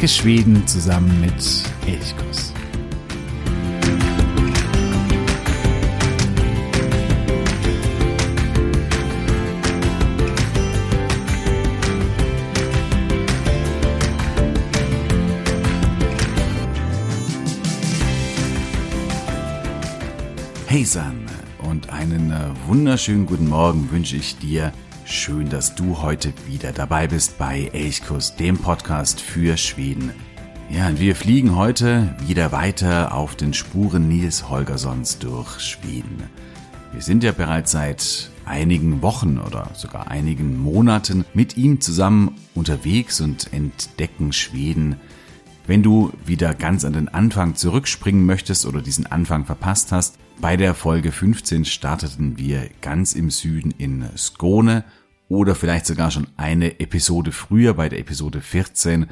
[0.00, 1.34] Entdecke Schweden zusammen mit
[1.86, 2.54] Elchkuss.
[20.66, 21.26] Hey San
[21.58, 24.72] und einen äh, wunderschönen guten Morgen wünsche ich dir.
[25.10, 30.12] Schön, dass du heute wieder dabei bist bei Elchkurs, dem Podcast für Schweden.
[30.70, 36.30] Ja, und wir fliegen heute wieder weiter auf den Spuren Nils Holgerssons durch Schweden.
[36.92, 43.20] Wir sind ja bereits seit einigen Wochen oder sogar einigen Monaten mit ihm zusammen unterwegs
[43.20, 44.94] und entdecken Schweden.
[45.66, 50.56] Wenn du wieder ganz an den Anfang zurückspringen möchtest oder diesen Anfang verpasst hast, bei
[50.56, 54.84] der Folge 15 starteten wir ganz im Süden in Skåne
[55.30, 59.06] oder vielleicht sogar schon eine Episode früher bei der Episode 14.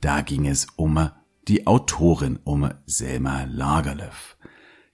[0.00, 1.10] Da ging es um
[1.48, 4.36] die Autorin, um Selma Lagerlöf.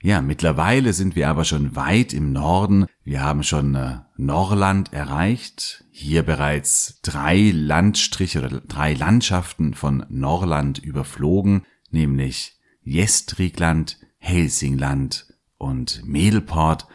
[0.03, 2.87] Ja, mittlerweile sind wir aber schon weit im Norden.
[3.05, 5.85] Wir haben schon äh, Norland erreicht.
[5.91, 15.27] Hier bereits drei Landstriche oder drei Landschaften von Norland überflogen, nämlich Gästrikland, Helsingland
[15.59, 16.87] und Medelport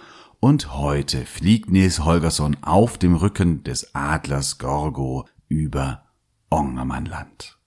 [0.46, 6.04] und heute fliegt Nils Holgersson auf dem Rücken des Adlers Gorgo über
[6.52, 7.58] Ongermannland.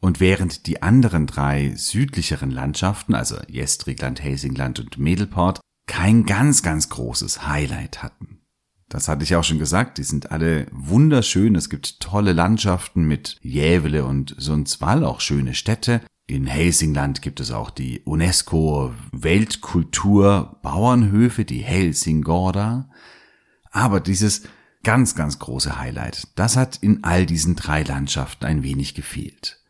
[0.00, 6.88] Und während die anderen drei südlicheren Landschaften, also Gästrikland, Helsingland und Medelport, kein ganz, ganz
[6.88, 8.40] großes Highlight hatten.
[8.88, 13.38] Das hatte ich auch schon gesagt, die sind alle wunderschön, es gibt tolle Landschaften mit
[13.42, 21.46] Jävele und Sundsvall, auch schöne Städte, in Helsingland gibt es auch die UNESCO Weltkultur Bauernhöfe,
[21.46, 22.90] die Helsingorda.
[23.70, 24.42] Aber dieses
[24.82, 29.64] ganz, ganz große Highlight, das hat in all diesen drei Landschaften ein wenig gefehlt.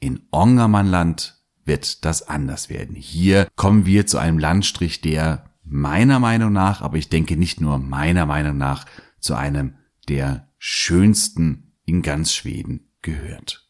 [0.00, 2.96] In Ongermannland wird das anders werden.
[2.96, 7.76] Hier kommen wir zu einem Landstrich, der meiner Meinung nach, aber ich denke nicht nur
[7.76, 8.86] meiner Meinung nach,
[9.20, 9.74] zu einem
[10.08, 13.67] der schönsten in ganz Schweden gehört.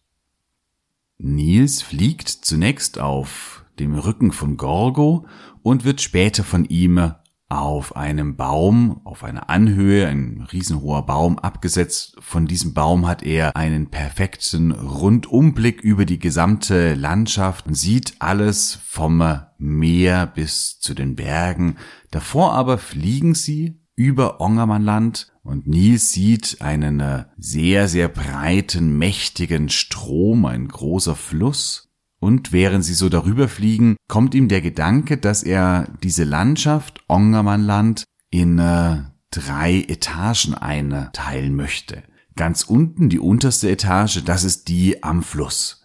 [1.18, 5.26] Nils fliegt zunächst auf dem Rücken von Gorgo
[5.62, 7.12] und wird später von ihm
[7.48, 12.16] auf einem Baum, auf einer Anhöhe, ein riesenhoher Baum abgesetzt.
[12.20, 18.78] Von diesem Baum hat er einen perfekten Rundumblick über die gesamte Landschaft und sieht alles
[18.84, 19.22] vom
[19.58, 21.76] Meer bis zu den Bergen.
[22.10, 29.70] Davor aber fliegen sie über Ongermannland und Nils sieht einen äh, sehr, sehr breiten, mächtigen
[29.70, 31.88] Strom, ein großer Fluss.
[32.20, 38.04] Und während sie so darüber fliegen, kommt ihm der Gedanke, dass er diese Landschaft, Ongermannland,
[38.30, 42.02] in äh, drei Etagen einteilen möchte.
[42.36, 45.77] Ganz unten, die unterste Etage, das ist die am Fluss.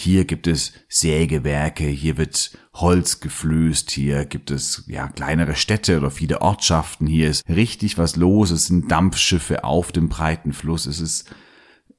[0.00, 6.12] Hier gibt es Sägewerke, hier wird Holz geflößt, hier gibt es ja kleinere Städte oder
[6.12, 11.00] viele Ortschaften, hier ist richtig was los, es sind Dampfschiffe auf dem breiten Fluss, es
[11.00, 11.34] ist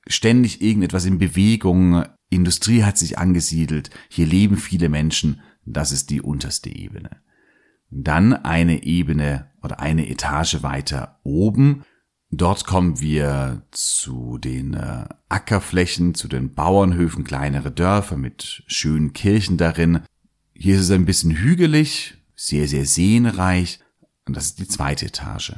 [0.08, 6.22] ständig irgendetwas in Bewegung, Industrie hat sich angesiedelt, hier leben viele Menschen, das ist die
[6.22, 7.18] unterste Ebene.
[7.90, 11.84] Dann eine Ebene oder eine Etage weiter oben
[12.32, 19.58] Dort kommen wir zu den äh, Ackerflächen, zu den Bauernhöfen, kleinere Dörfer mit schönen Kirchen
[19.58, 20.02] darin.
[20.54, 23.80] Hier ist es ein bisschen hügelig, sehr, sehr seenreich.
[24.26, 25.54] Und das ist die zweite Etage.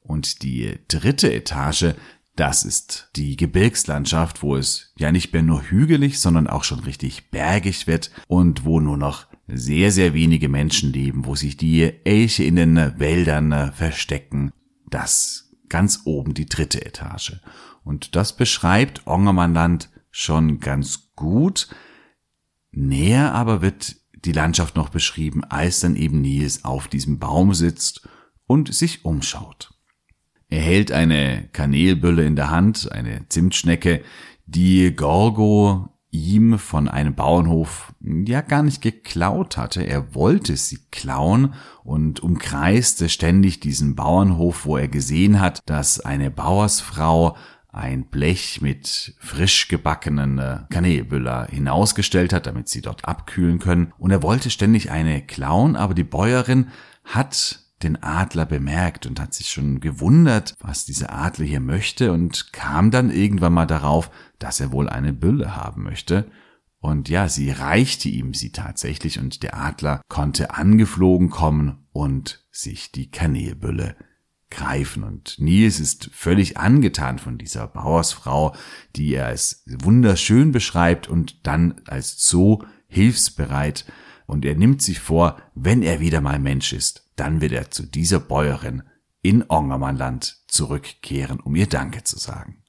[0.00, 1.94] Und die dritte Etage,
[2.36, 7.30] das ist die Gebirgslandschaft, wo es ja nicht mehr nur hügelig, sondern auch schon richtig
[7.30, 12.44] bergig wird und wo nur noch sehr, sehr wenige Menschen leben, wo sich die Elche
[12.44, 14.52] in den Wäldern äh, verstecken.
[14.88, 17.40] Das ganz oben die dritte Etage.
[17.82, 21.68] Und das beschreibt Ongermannland schon ganz gut.
[22.72, 28.06] Näher aber wird die Landschaft noch beschrieben, als dann eben Nils auf diesem Baum sitzt
[28.46, 29.72] und sich umschaut.
[30.50, 34.04] Er hält eine Kanelbülle in der Hand, eine Zimtschnecke,
[34.44, 39.82] die Gorgo ihm von einem Bauernhof ja gar nicht geklaut hatte.
[39.82, 46.30] Er wollte sie klauen und umkreiste ständig diesen Bauernhof, wo er gesehen hat, dass eine
[46.30, 47.36] Bauersfrau
[47.72, 53.94] ein Blech mit frisch gebackenen äh, Kanelbüller hinausgestellt hat, damit sie dort abkühlen können.
[53.96, 56.68] Und er wollte ständig eine klauen, aber die Bäuerin
[57.04, 62.52] hat den Adler bemerkt und hat sich schon gewundert, was dieser Adler hier möchte und
[62.52, 66.30] kam dann irgendwann mal darauf, dass er wohl eine Bülle haben möchte.
[66.78, 72.90] Und ja, sie reichte ihm sie tatsächlich und der Adler konnte angeflogen kommen und sich
[72.90, 73.96] die Kanelbülle
[74.50, 75.02] greifen.
[75.02, 78.54] Und Nils ist völlig angetan von dieser Bauersfrau,
[78.96, 83.86] die er als wunderschön beschreibt und dann als so hilfsbereit.
[84.26, 87.84] Und er nimmt sich vor, wenn er wieder mal Mensch ist, dann wird er zu
[87.84, 88.82] dieser Bäuerin
[89.22, 92.62] in Ongermannland zurückkehren, um ihr Danke zu sagen.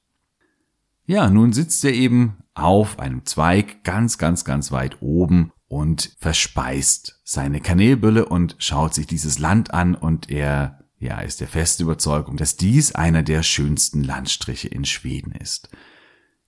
[1.06, 7.20] Ja, nun sitzt er eben auf einem Zweig ganz, ganz, ganz weit oben und verspeist
[7.24, 12.38] seine Kanälbülle und schaut sich dieses Land an und er ja, ist der feste Überzeugung,
[12.38, 15.70] dass dies einer der schönsten Landstriche in Schweden ist.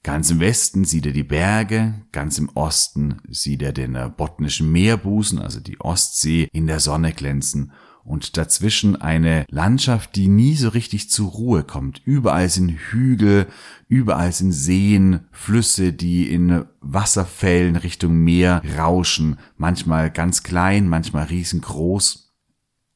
[0.02, 5.40] Ganz im Westen sieht er die Berge, ganz im Osten sieht er den botnischen Meerbusen,
[5.40, 7.74] also die Ostsee, in der Sonne glänzen
[8.06, 12.02] und dazwischen eine Landschaft, die nie so richtig zur Ruhe kommt.
[12.06, 13.48] Überall sind Hügel,
[13.88, 22.32] überall sind Seen, Flüsse, die in Wasserfällen Richtung Meer rauschen, manchmal ganz klein, manchmal riesengroß.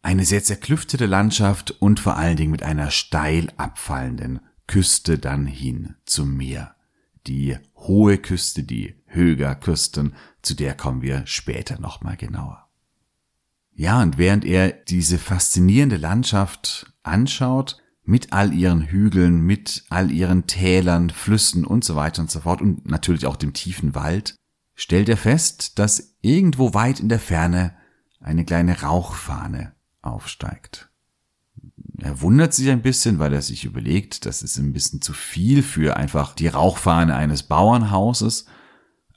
[0.03, 5.95] Eine sehr zerklüftete Landschaft und vor allen Dingen mit einer steil abfallenden Küste dann hin
[6.05, 6.75] zum Meer.
[7.25, 10.13] Die hohe Küste, die Höger Küsten,
[10.43, 12.68] zu der kommen wir später nochmal genauer.
[13.79, 20.47] Ja, und während er diese faszinierende Landschaft anschaut, mit all ihren Hügeln, mit all ihren
[20.47, 24.35] Tälern, Flüssen und so weiter und so fort und natürlich auch dem tiefen Wald,
[24.75, 27.73] stellt er fest, dass irgendwo weit in der Ferne
[28.19, 29.71] eine kleine Rauchfahne
[30.01, 30.89] aufsteigt.
[31.99, 35.63] Er wundert sich ein bisschen, weil er sich überlegt, das ist ein bisschen zu viel
[35.63, 38.45] für einfach die Rauchfahne eines Bauernhauses,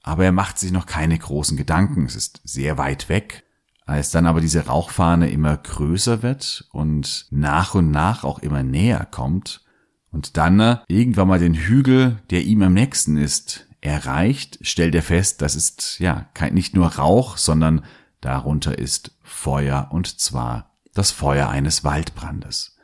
[0.05, 3.43] aber er macht sich noch keine großen Gedanken, es ist sehr weit weg
[3.87, 9.07] als dann aber diese Rauchfahne immer größer wird und nach und nach auch immer näher
[9.11, 9.65] kommt
[10.11, 15.03] und dann äh, irgendwann mal den Hügel, der ihm am nächsten ist, erreicht, stellt er
[15.03, 17.85] fest, das ist ja nicht nur Rauch, sondern
[18.21, 22.77] darunter ist Feuer und zwar das Feuer eines Waldbrandes.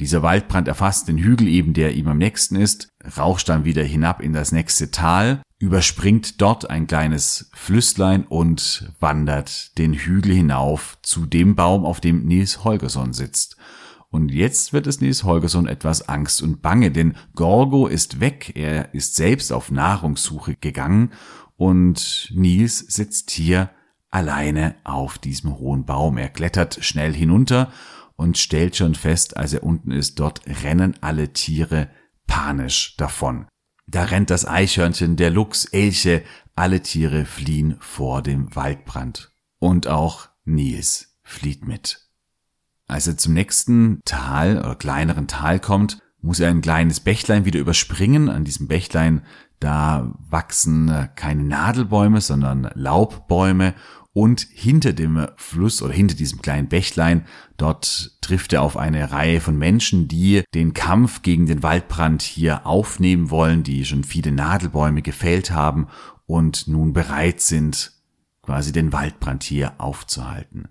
[0.00, 4.20] Dieser Waldbrand erfasst den Hügel eben, der ihm am nächsten ist, rauscht dann wieder hinab
[4.20, 11.24] in das nächste Tal überspringt dort ein kleines Flüsslein und wandert den Hügel hinauf zu
[11.24, 13.56] dem Baum, auf dem Nils Holgersson sitzt.
[14.10, 18.92] Und jetzt wird es Nils Holgersson etwas Angst und Bange, denn Gorgo ist weg, er
[18.92, 21.12] ist selbst auf Nahrungssuche gegangen
[21.56, 23.70] und Nils sitzt hier
[24.10, 26.18] alleine auf diesem hohen Baum.
[26.18, 27.72] Er klettert schnell hinunter
[28.16, 31.88] und stellt schon fest, als er unten ist, dort rennen alle Tiere
[32.26, 33.46] panisch davon.
[33.86, 36.22] Da rennt das Eichhörnchen, der Luchs, Elche,
[36.54, 39.32] alle Tiere fliehen vor dem Waldbrand.
[39.58, 42.00] Und auch Nils flieht mit.
[42.86, 47.60] Als er zum nächsten Tal oder kleineren Tal kommt, muss er ein kleines Bächlein wieder
[47.60, 48.28] überspringen.
[48.28, 49.24] An diesem Bächlein,
[49.60, 53.74] da wachsen keine Nadelbäume, sondern Laubbäume
[54.14, 57.26] und hinter dem Fluss oder hinter diesem kleinen Bächlein,
[57.56, 62.64] dort trifft er auf eine Reihe von Menschen, die den Kampf gegen den Waldbrand hier
[62.64, 65.88] aufnehmen wollen, die schon viele Nadelbäume gefällt haben
[66.26, 67.92] und nun bereit sind,
[68.42, 70.68] quasi den Waldbrand hier aufzuhalten.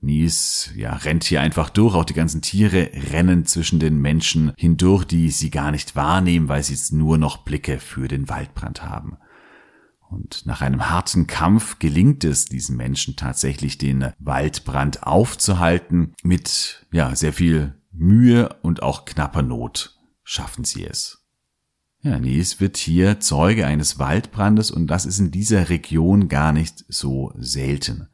[0.00, 1.94] Nies, ja, rennt hier einfach durch.
[1.94, 6.62] Auch die ganzen Tiere rennen zwischen den Menschen hindurch, die sie gar nicht wahrnehmen, weil
[6.62, 9.16] sie jetzt nur noch Blicke für den Waldbrand haben.
[10.10, 16.14] Und nach einem harten Kampf gelingt es diesen Menschen tatsächlich, den Waldbrand aufzuhalten.
[16.22, 21.24] Mit ja, sehr viel Mühe und auch knapper Not schaffen sie es.
[22.02, 26.84] Ja, Nies wird hier Zeuge eines Waldbrandes und das ist in dieser Region gar nicht
[26.88, 28.08] so selten.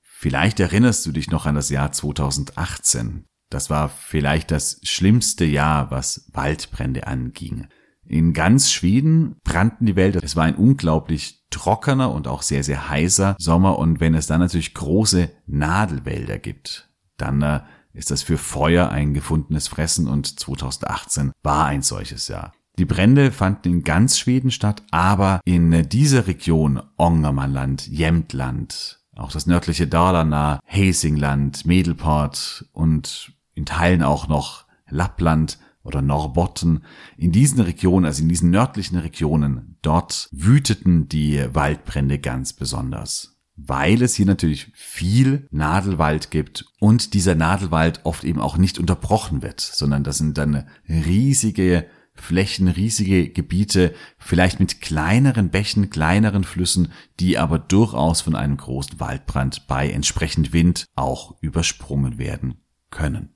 [0.00, 3.24] Vielleicht erinnerst du dich noch an das Jahr 2018.
[3.50, 7.66] Das war vielleicht das schlimmste Jahr, was Waldbrände anging.
[8.06, 10.20] In ganz Schweden brannten die Wälder.
[10.22, 13.78] Es war ein unglaublich trockener und auch sehr, sehr heißer Sommer.
[13.78, 17.60] Und wenn es dann natürlich große Nadelwälder gibt, dann äh,
[17.92, 22.52] ist das für Feuer ein gefundenes Fressen und 2018 war ein solches Jahr.
[22.78, 29.46] Die Brände fanden in ganz Schweden statt, aber in dieser Region Ångermanland, Jämtland, auch das
[29.46, 36.84] nördliche Dalarna, Helsingland, Medelport und in Teilen auch noch Lappland oder Norrbotten,
[37.16, 43.40] in diesen Regionen, also in diesen nördlichen Regionen, dort wüteten die Waldbrände ganz besonders.
[43.56, 49.42] Weil es hier natürlich viel Nadelwald gibt und dieser Nadelwald oft eben auch nicht unterbrochen
[49.42, 56.92] wird, sondern das sind dann riesige Flächen, riesige Gebiete, vielleicht mit kleineren Bächen, kleineren Flüssen,
[57.20, 63.34] die aber durchaus von einem großen Waldbrand bei entsprechend Wind auch übersprungen werden können.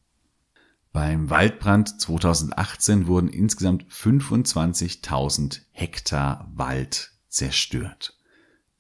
[0.97, 8.17] Beim Waldbrand 2018 wurden insgesamt 25.000 Hektar Wald zerstört.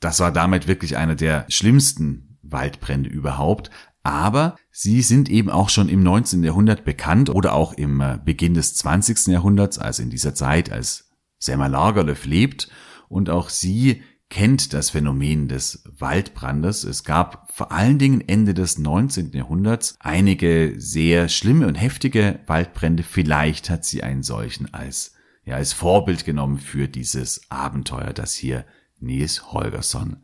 [0.00, 3.70] Das war damit wirklich einer der schlimmsten Waldbrände überhaupt.
[4.02, 6.42] aber sie sind eben auch schon im 19.
[6.42, 9.26] Jahrhundert bekannt oder auch im äh, Beginn des 20.
[9.26, 12.70] Jahrhunderts, also in dieser Zeit, als Selma Lagerlöf lebt
[13.10, 16.84] und auch sie kennt das Phänomen des Waldbrandes.
[16.84, 19.32] Es gab vor allen Dingen Ende des 19.
[19.32, 23.02] Jahrhunderts einige sehr schlimme und heftige Waldbrände.
[23.02, 25.14] Vielleicht hat sie einen solchen als,
[25.44, 28.64] ja, als Vorbild genommen für dieses Abenteuer, das hier
[28.98, 30.18] Nils Holgersson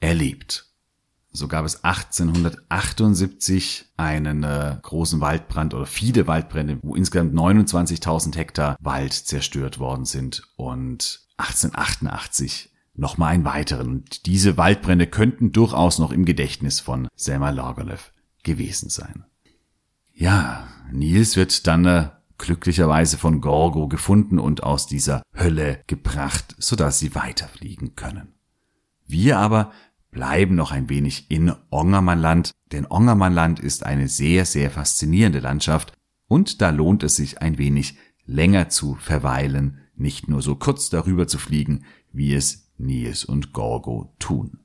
[0.00, 0.66] erlebt.
[1.30, 8.76] So gab es 1878 einen äh, großen Waldbrand oder viele Waldbrände, wo insgesamt 29.000 Hektar
[8.80, 13.88] Wald zerstört worden sind und 1888 nochmal einen weiteren.
[13.88, 18.12] Und diese Waldbrände könnten durchaus noch im Gedächtnis von Selma Lagerlöf
[18.42, 19.24] gewesen sein.
[20.12, 26.98] Ja, Nils wird dann äh, glücklicherweise von Gorgo gefunden und aus dieser Hölle gebracht, sodass
[26.98, 28.34] sie weiterfliegen können.
[29.06, 29.72] Wir aber
[30.10, 35.92] bleiben noch ein wenig in Ongermannland, denn Ongermannland ist eine sehr, sehr faszinierende Landschaft
[36.26, 41.26] und da lohnt es sich ein wenig länger zu verweilen, nicht nur so kurz darüber
[41.26, 44.60] zu fliegen, wie es Nils und Gorgo tun.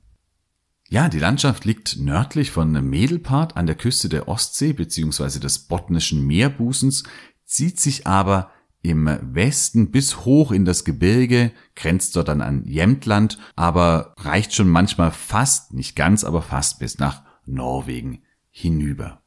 [0.88, 5.40] Ja, die Landschaft liegt nördlich von Medelpart an der Küste der Ostsee bzw.
[5.40, 7.04] des Botnischen Meerbusens,
[7.44, 8.50] zieht sich aber
[8.82, 14.68] im Westen bis hoch in das Gebirge, grenzt dort dann an Jämtland, aber reicht schon
[14.68, 19.22] manchmal fast, nicht ganz, aber fast bis nach Norwegen hinüber.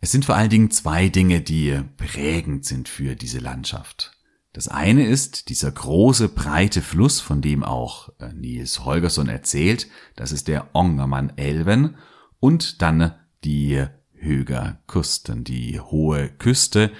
[0.00, 4.12] Es sind vor allen Dingen zwei Dinge, die prägend sind für diese Landschaft.
[4.52, 9.88] Das eine ist dieser große, breite Fluss, von dem auch äh, Nils Holgersson erzählt.
[10.14, 11.96] Das ist der Ongermann Elven.
[12.38, 16.92] Und dann die Höger Kusten, die hohe Küste,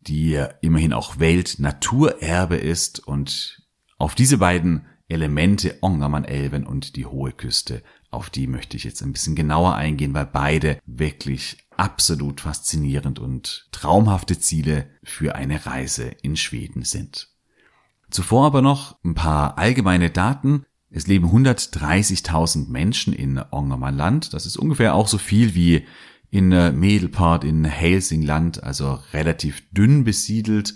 [0.00, 3.62] die immerhin auch Weltnaturerbe ist und
[3.98, 9.12] auf diese beiden Elemente Ongermann-Elven und die Hohe Küste, auf die möchte ich jetzt ein
[9.12, 16.36] bisschen genauer eingehen, weil beide wirklich absolut faszinierend und traumhafte Ziele für eine Reise in
[16.36, 17.28] Schweden sind.
[18.10, 20.64] Zuvor aber noch ein paar allgemeine Daten.
[20.90, 24.32] Es leben 130.000 Menschen in Ongermannland.
[24.32, 25.86] Das ist ungefähr auch so viel wie
[26.30, 30.74] in äh, Medelpart in Helsingland, also relativ dünn besiedelt.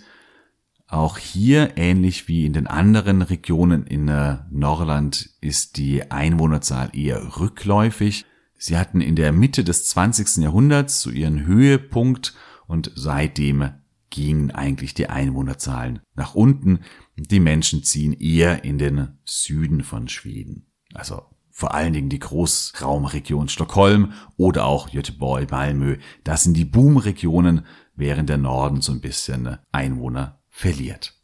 [0.87, 7.39] Auch hier, ähnlich wie in den anderen Regionen in äh, Norland, ist die Einwohnerzahl eher
[7.41, 8.27] rückläufig.
[8.65, 10.37] Sie hatten in der Mitte des 20.
[10.45, 12.37] Jahrhunderts zu ihren Höhepunkt
[12.69, 13.73] und seitdem
[14.09, 16.85] gingen eigentlich die Einwohnerzahlen nach unten.
[17.17, 20.71] Die Menschen ziehen eher in den Süden von Schweden.
[20.95, 25.97] Also vor allen Dingen die Großraumregion Stockholm oder auch Göteborg, Malmö.
[26.23, 27.67] Das sind die Boomregionen,
[27.97, 31.21] während der Norden so ein bisschen Einwohner verliert.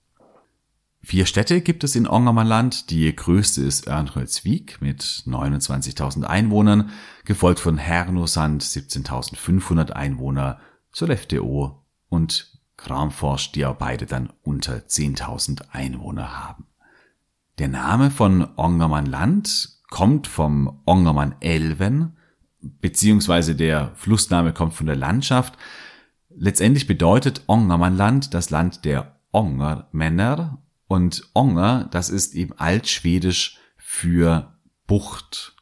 [1.00, 2.90] Vier Städte gibt es in Ångermanland.
[2.90, 6.90] Die größte ist Örnsköldsvik mit 29.000 Einwohnern,
[7.24, 10.58] gefolgt von Härnosand 17.500 Einwohner,
[10.92, 16.66] Sollefteå und Kramfors, die auch beide dann unter 10.000 Einwohner haben.
[17.58, 22.16] Der Name von Ångermanland kommt vom Ongermann Elven,
[22.60, 25.56] beziehungsweise der Flussname kommt von der Landschaft.
[26.28, 35.54] Letztendlich bedeutet Ongermannland das Land der Ongermänner und Onger, das ist eben altschwedisch für Bucht.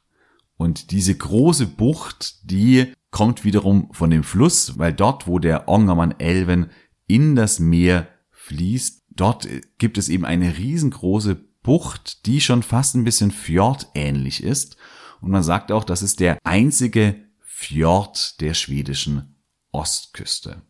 [0.57, 6.19] Und diese große Bucht, die kommt wiederum von dem Fluss, weil dort, wo der Ongermann
[6.19, 6.71] Elven
[7.07, 13.05] in das Meer fließt, dort gibt es eben eine riesengroße Bucht, die schon fast ein
[13.05, 14.77] bisschen fjordähnlich ist.
[15.21, 19.37] Und man sagt auch, das ist der einzige Fjord der schwedischen
[19.73, 20.63] Ostküste.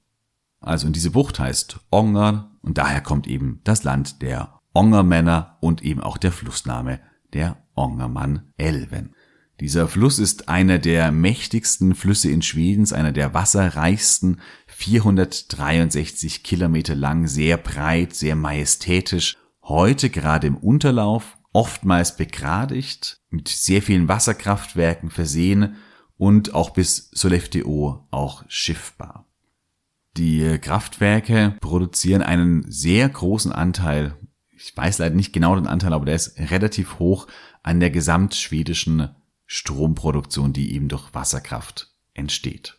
[0.61, 5.83] Also und diese Bucht heißt Onger und daher kommt eben das Land der Ongermänner und
[5.83, 7.01] eben auch der Flussname
[7.33, 9.15] der Ongermann Elven.
[9.61, 17.27] Dieser Fluss ist einer der mächtigsten Flüsse in Schwedens, einer der wasserreichsten, 463 Kilometer lang,
[17.27, 25.77] sehr breit, sehr majestätisch heute gerade im Unterlauf, oftmals begradigt, mit sehr vielen Wasserkraftwerken versehen
[26.19, 29.26] und auch bis Sollefteå auch schiffbar.
[30.17, 34.17] Die Kraftwerke produzieren einen sehr großen Anteil,
[34.57, 37.27] ich weiß leider nicht genau den Anteil, aber der ist relativ hoch
[37.63, 39.11] an der gesamtschwedischen
[39.45, 42.79] Stromproduktion, die eben durch Wasserkraft entsteht.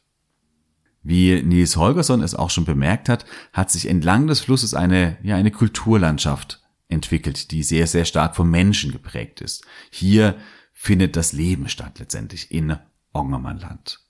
[1.04, 5.36] Wie Nils Holgersson es auch schon bemerkt hat, hat sich entlang des Flusses eine, ja,
[5.36, 9.64] eine Kulturlandschaft entwickelt, die sehr, sehr stark vom Menschen geprägt ist.
[9.92, 10.36] Hier
[10.74, 12.78] findet das Leben statt letztendlich in
[13.14, 14.07] Ongermannland.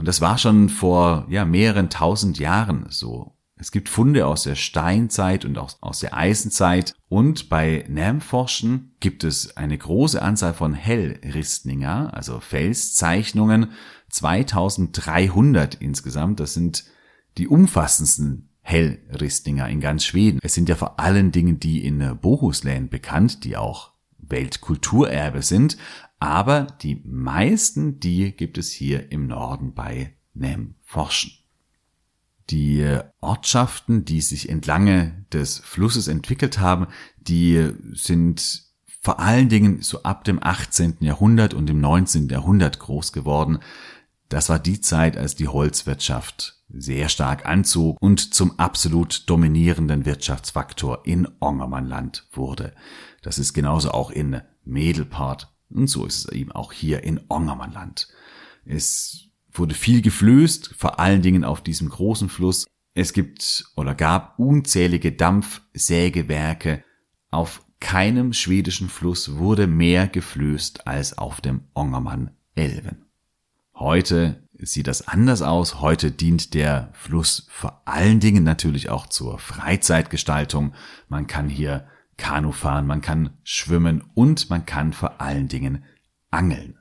[0.00, 3.34] Und das war schon vor ja, mehreren tausend Jahren so.
[3.56, 6.94] Es gibt Funde aus der Steinzeit und auch aus der Eisenzeit.
[7.10, 13.72] Und bei NAM-Forschen gibt es eine große Anzahl von Hellristninger, also Felszeichnungen,
[14.08, 16.40] 2300 insgesamt.
[16.40, 16.86] Das sind
[17.36, 20.38] die umfassendsten Hellristninger in ganz Schweden.
[20.42, 25.76] Es sind ja vor allen Dingen die in Bohuslän bekannt, die auch Weltkulturerbe sind.
[26.20, 31.32] Aber die meisten, die gibt es hier im Norden bei NAM-Forschen.
[32.50, 38.64] Die Ortschaften, die sich entlang des Flusses entwickelt haben, die sind
[39.00, 40.98] vor allen Dingen so ab dem 18.
[41.00, 42.28] Jahrhundert und dem 19.
[42.28, 43.60] Jahrhundert groß geworden.
[44.28, 51.06] Das war die Zeit, als die Holzwirtschaft sehr stark anzog und zum absolut dominierenden Wirtschaftsfaktor
[51.06, 52.74] in Ongermannland wurde.
[53.22, 58.08] Das ist genauso auch in Medelpart und so ist es eben auch hier in Ongermannland.
[58.64, 62.66] Es wurde viel geflößt, vor allen Dingen auf diesem großen Fluss.
[62.94, 66.84] Es gibt oder gab unzählige Dampfsägewerke.
[67.30, 73.06] Auf keinem schwedischen Fluss wurde mehr geflößt als auf dem Ongermann Elven.
[73.74, 75.80] Heute sieht das anders aus.
[75.80, 80.74] Heute dient der Fluss vor allen Dingen natürlich auch zur Freizeitgestaltung.
[81.08, 81.86] Man kann hier
[82.20, 85.84] Kanu fahren, man kann schwimmen und man kann vor allen Dingen
[86.30, 86.78] angeln.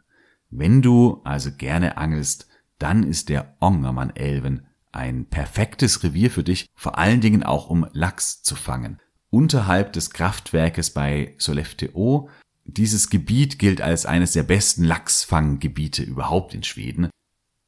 [0.49, 6.97] Wenn du also gerne angelst, dann ist der Ongermann-Elven ein perfektes Revier für dich, vor
[6.97, 8.99] allen Dingen auch um Lachs zu fangen.
[9.29, 12.29] Unterhalb des Kraftwerkes bei Sollefteå.
[12.65, 17.09] Dieses Gebiet gilt als eines der besten Lachsfanggebiete überhaupt in Schweden.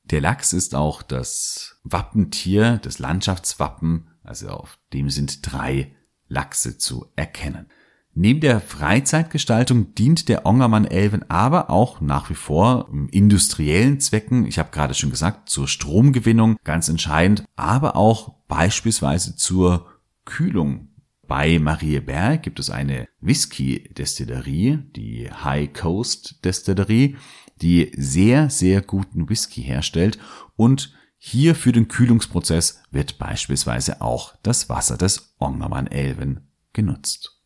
[0.03, 5.95] Der Lachs ist auch das Wappentier, das Landschaftswappen, also auf dem sind drei
[6.31, 7.67] Lachse zu erkennen.
[8.13, 14.45] Neben der Freizeitgestaltung dient der Ongermann-Elven aber auch nach wie vor industriellen Zwecken.
[14.45, 19.88] Ich habe gerade schon gesagt, zur Stromgewinnung ganz entscheidend, aber auch beispielsweise zur
[20.25, 20.89] Kühlung.
[21.25, 27.15] Bei Marieberg gibt es eine Whisky-Destillerie, die High Coast Destillerie,
[27.61, 30.19] die sehr, sehr guten Whisky herstellt
[30.58, 37.39] und hier für den Kühlungsprozess wird beispielsweise auch das Wasser des Ongermann-Elven genutzt.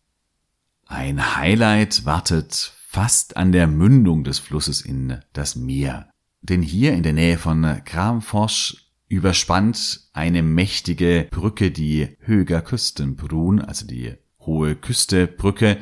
[0.86, 6.10] Ein Highlight wartet fast an der Mündung des Flusses in das Meer.
[6.42, 8.78] Denn hier in der Nähe von Kramfors
[9.10, 15.80] überspannt eine mächtige Brücke die Höger Küstenbrun, also die hohe Küstebrücke.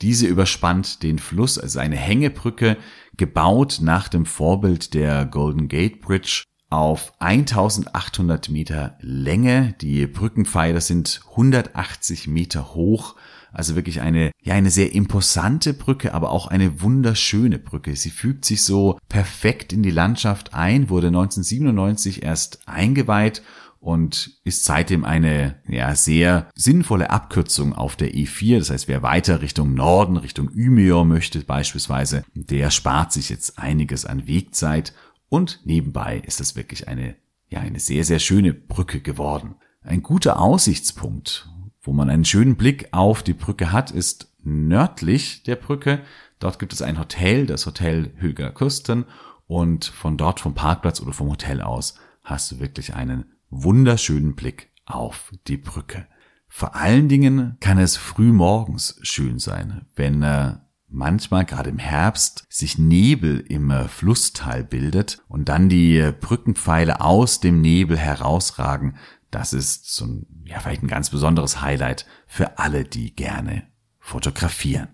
[0.00, 2.76] Diese überspannt den Fluss, also eine Hängebrücke,
[3.16, 9.74] gebaut nach dem Vorbild der Golden Gate Bridge auf 1800 Meter Länge.
[9.80, 13.16] Die Brückenpfeiler sind 180 Meter hoch
[13.56, 17.96] also wirklich eine, ja, eine sehr imposante Brücke, aber auch eine wunderschöne Brücke.
[17.96, 23.42] Sie fügt sich so perfekt in die Landschaft ein, wurde 1997 erst eingeweiht
[23.80, 28.58] und ist seitdem eine ja, sehr sinnvolle Abkürzung auf der E4.
[28.58, 34.04] Das heißt, wer weiter Richtung Norden, Richtung Umeå möchte beispielsweise, der spart sich jetzt einiges
[34.04, 34.92] an Wegzeit
[35.28, 37.16] und nebenbei ist es wirklich eine,
[37.48, 39.56] ja, eine sehr, sehr schöne Brücke geworden.
[39.82, 41.48] Ein guter Aussichtspunkt,
[41.80, 46.02] wo man einen schönen Blick auf die Brücke hat, ist nördlich der Brücke.
[46.38, 49.04] Dort gibt es ein Hotel, das Hotel Höger Küsten.
[49.46, 54.70] Und von dort vom Parkplatz oder vom Hotel aus hast du wirklich einen wunderschönen Blick
[54.84, 56.06] auf die Brücke.
[56.48, 60.54] Vor allen Dingen kann es früh morgens schön sein, wenn äh,
[60.88, 67.40] manchmal gerade im Herbst sich Nebel im äh, Flusstal bildet und dann die Brückenpfeile aus
[67.40, 68.96] dem Nebel herausragen.
[69.30, 73.64] Das ist so ein, ja, vielleicht ein ganz besonderes Highlight für alle, die gerne
[73.98, 74.88] fotografieren.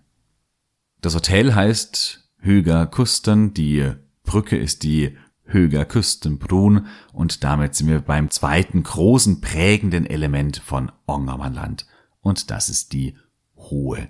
[1.01, 3.93] Das Hotel heißt Höger Kusten, die
[4.25, 10.91] Brücke ist die Höger Küstenbrun und damit sind wir beim zweiten großen prägenden Element von
[11.07, 11.87] Ongermannland
[12.21, 13.17] und das ist die
[13.57, 14.09] hohe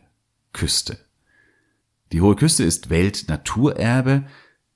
[0.52, 0.98] Küste.
[2.12, 4.24] Die hohe Küste ist Weltnaturerbe,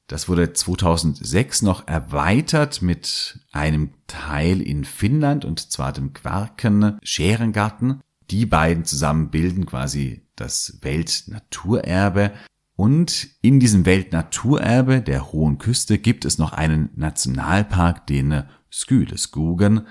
[0.07, 8.01] das wurde 2006 noch erweitert mit einem Teil in Finnland und zwar dem Quarken Scherengarten.
[8.31, 12.33] Die beiden zusammen bilden quasi das Weltnaturerbe.
[12.77, 19.87] Und in diesem Weltnaturerbe der Hohen Küste gibt es noch einen Nationalpark, den Skyleskugen,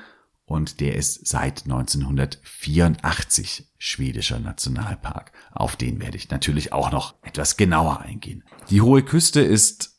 [0.45, 5.31] und der ist seit 1984 schwedischer Nationalpark.
[5.51, 8.43] Auf den werde ich natürlich auch noch etwas genauer eingehen.
[8.69, 9.95] Die Hohe Küste ist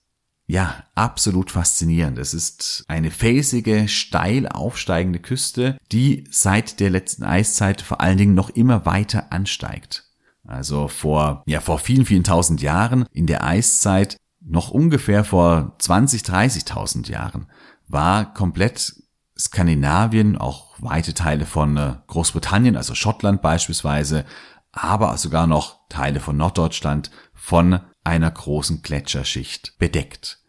[0.48, 2.18] ja, absolut faszinierend.
[2.18, 8.34] Es ist eine felsige, steil aufsteigende Küste, die seit der letzten Eiszeit vor allen Dingen
[8.34, 10.04] noch immer weiter ansteigt.
[10.44, 16.22] Also vor, ja, vor vielen, vielen tausend Jahren in der Eiszeit, noch ungefähr vor 20,
[16.22, 17.48] 30.000 Jahren,
[17.88, 18.94] war komplett
[19.38, 24.24] Skandinavien, auch weite Teile von äh, Großbritannien, also Schottland beispielsweise,
[24.72, 30.40] aber sogar noch Teile von Norddeutschland von einer großen Gletscherschicht bedeckt.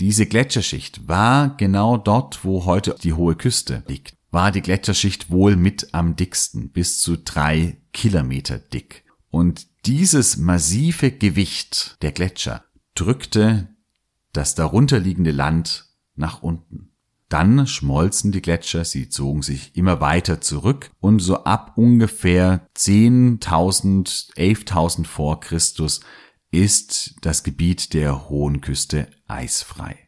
[0.00, 5.54] Diese Gletscherschicht war genau dort, wo heute die hohe Küste liegt, war die Gletscherschicht wohl
[5.54, 9.04] mit am dicksten, bis zu drei Kilometer dick.
[9.30, 13.68] Und dieses massive Gewicht der Gletscher drückte
[14.32, 16.93] das darunterliegende Land nach unten.
[17.34, 24.36] Dann schmolzen die Gletscher, sie zogen sich immer weiter zurück und so ab ungefähr 10.000,
[24.36, 26.00] 11.000 vor Christus
[26.52, 29.98] ist das Gebiet der Hohen Küste eisfrei.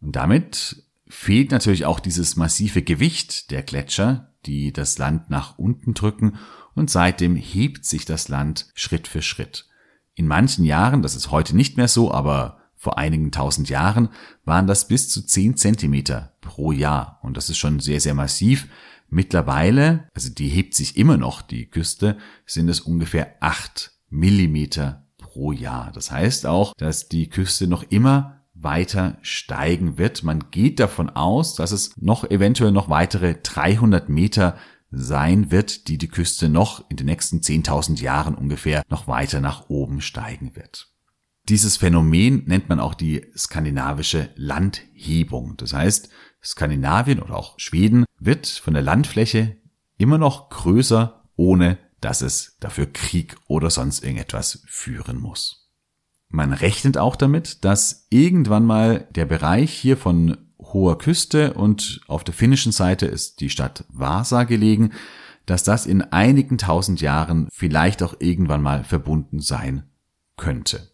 [0.00, 5.92] Und damit fehlt natürlich auch dieses massive Gewicht der Gletscher, die das Land nach unten
[5.92, 6.38] drücken
[6.74, 9.66] und seitdem hebt sich das Land Schritt für Schritt.
[10.14, 14.08] In manchen Jahren, das ist heute nicht mehr so, aber vor einigen tausend Jahren
[14.44, 17.20] waren das bis zu zehn Zentimeter pro Jahr.
[17.22, 18.66] Und das ist schon sehr, sehr massiv.
[19.08, 25.52] Mittlerweile, also die hebt sich immer noch, die Küste, sind es ungefähr acht Millimeter pro
[25.52, 25.92] Jahr.
[25.92, 30.24] Das heißt auch, dass die Küste noch immer weiter steigen wird.
[30.24, 34.56] Man geht davon aus, dass es noch eventuell noch weitere 300 Meter
[34.90, 39.68] sein wird, die die Küste noch in den nächsten 10.000 Jahren ungefähr noch weiter nach
[39.68, 40.91] oben steigen wird.
[41.48, 45.56] Dieses Phänomen nennt man auch die skandinavische Landhebung.
[45.56, 46.08] Das heißt,
[46.42, 49.56] Skandinavien oder auch Schweden wird von der Landfläche
[49.96, 55.70] immer noch größer, ohne dass es dafür Krieg oder sonst irgendetwas führen muss.
[56.28, 62.24] Man rechnet auch damit, dass irgendwann mal der Bereich hier von hoher Küste und auf
[62.24, 64.92] der finnischen Seite ist die Stadt Vasa gelegen,
[65.44, 69.84] dass das in einigen tausend Jahren vielleicht auch irgendwann mal verbunden sein
[70.36, 70.91] könnte.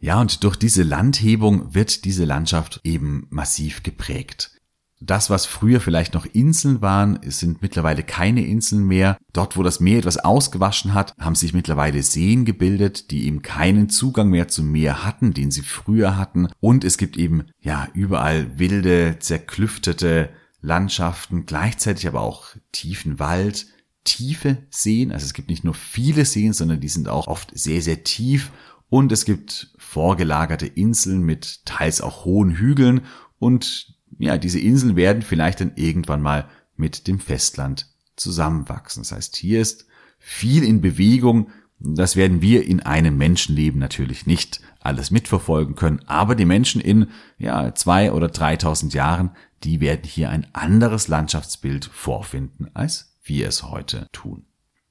[0.00, 4.52] Ja, und durch diese Landhebung wird diese Landschaft eben massiv geprägt.
[5.00, 9.16] Das, was früher vielleicht noch Inseln waren, sind mittlerweile keine Inseln mehr.
[9.32, 13.88] Dort, wo das Meer etwas ausgewaschen hat, haben sich mittlerweile Seen gebildet, die eben keinen
[13.90, 16.48] Zugang mehr zum Meer hatten, den sie früher hatten.
[16.58, 20.30] Und es gibt eben, ja, überall wilde, zerklüftete
[20.60, 23.66] Landschaften, gleichzeitig aber auch tiefen Wald,
[24.02, 25.12] tiefe Seen.
[25.12, 28.50] Also es gibt nicht nur viele Seen, sondern die sind auch oft sehr, sehr tief
[28.90, 33.02] und es gibt vorgelagerte Inseln mit teils auch hohen Hügeln
[33.38, 39.02] und ja, diese Inseln werden vielleicht dann irgendwann mal mit dem Festland zusammenwachsen.
[39.02, 39.86] Das heißt, hier ist
[40.18, 41.50] viel in Bewegung.
[41.78, 47.08] Das werden wir in einem Menschenleben natürlich nicht alles mitverfolgen können, aber die Menschen in
[47.38, 49.30] ja, zwei oder dreitausend Jahren,
[49.62, 54.46] die werden hier ein anderes Landschaftsbild vorfinden, als wir es heute tun.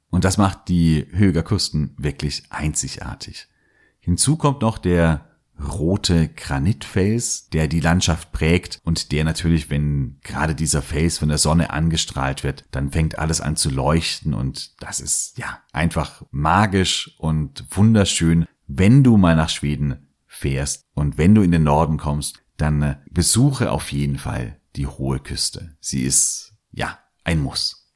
[0.09, 3.47] Und das macht die Höger Küsten wirklich einzigartig.
[4.07, 5.25] Hinzu kommt noch der
[5.61, 11.37] rote Granitfels, der die Landschaft prägt und der natürlich, wenn gerade dieser Fels von der
[11.37, 17.17] Sonne angestrahlt wird, dann fängt alles an zu leuchten und das ist ja einfach magisch
[17.17, 22.41] und wunderschön, wenn du mal nach Schweden fährst und wenn du in den Norden kommst,
[22.55, 25.75] dann äh, besuche auf jeden Fall die hohe Küste.
[25.81, 27.91] Sie ist ja ein Muss.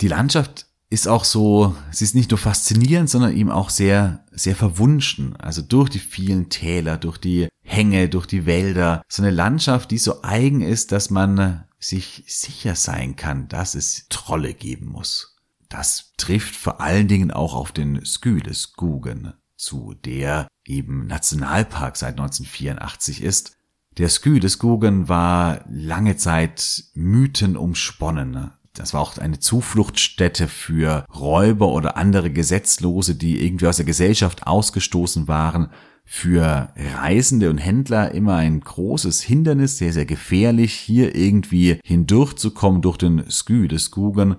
[0.00, 4.54] Die Landschaft ist auch so, sie ist nicht nur faszinierend, sondern eben auch sehr, sehr
[4.54, 5.34] verwunschen.
[5.36, 9.02] Also durch die vielen Täler, durch die Hänge, durch die Wälder.
[9.08, 14.06] So eine Landschaft, die so eigen ist, dass man sich sicher sein kann, dass es
[14.10, 15.38] Trolle geben muss.
[15.70, 23.22] Das trifft vor allen Dingen auch auf den Skyleskugen zu, der eben Nationalpark seit 1984
[23.22, 23.56] ist.
[23.96, 28.52] Der Skyleskugen war lange Zeit Mythen umsponnen.
[28.74, 34.46] Das war auch eine Zufluchtsstätte für Räuber oder andere Gesetzlose, die irgendwie aus der Gesellschaft
[34.46, 35.68] ausgestoßen waren.
[36.04, 42.96] Für Reisende und Händler immer ein großes Hindernis, sehr, sehr gefährlich, hier irgendwie hindurchzukommen durch
[42.96, 44.36] den Skü des Gugen.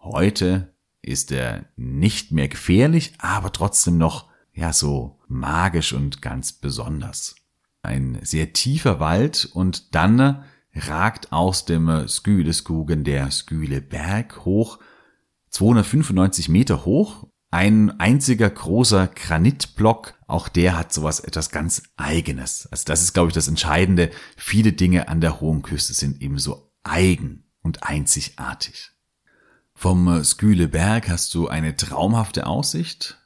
[0.00, 7.36] Heute ist er nicht mehr gefährlich, aber trotzdem noch, ja, so magisch und ganz besonders.
[7.82, 10.42] Ein sehr tiefer Wald und dann
[10.74, 14.78] ragt aus dem Skyleskugen der Sküleberg hoch,
[15.50, 22.66] 295 Meter hoch, ein einziger großer Granitblock, auch der hat sowas etwas ganz eigenes.
[22.72, 24.10] Also das ist, glaube ich, das Entscheidende.
[24.36, 28.90] Viele Dinge an der Hohen Küste sind eben so eigen und einzigartig.
[29.74, 33.18] Vom Sküleberg hast du eine traumhafte Aussicht,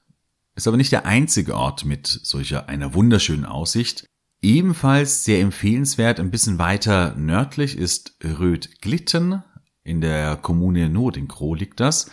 [0.54, 4.08] ist aber nicht der einzige Ort mit solcher einer wunderschönen Aussicht.
[4.40, 9.42] Ebenfalls sehr empfehlenswert, ein bisschen weiter nördlich ist Rödglitten.
[9.83, 12.11] In der Kommune Nordingro liegt das.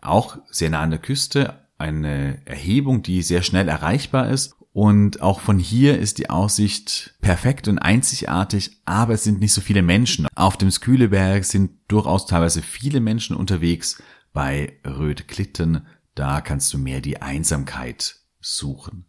[0.00, 1.66] Auch sehr nah an der Küste.
[1.78, 7.68] Eine Erhebung, die sehr schnell erreichbar ist Und auch von hier ist die Aussicht perfekt
[7.68, 10.26] und einzigartig, aber es sind nicht so viele Menschen.
[10.34, 14.02] Auf dem Sküleberg sind durchaus teilweise viele Menschen unterwegs.
[14.32, 19.06] Bei Rödklitten, da kannst du mehr die Einsamkeit suchen.